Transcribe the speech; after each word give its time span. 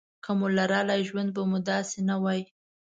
که 0.23 0.31
مو 0.39 0.47
لرلای 0.57 1.01
ژوند 1.09 1.29
به 1.35 1.41
مو 1.49 1.59
داسې 1.69 1.99
نه 2.09 2.15
وای. 2.23 2.41